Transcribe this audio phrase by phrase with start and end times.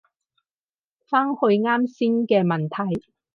[1.05, 3.05] 返去啱先嘅問題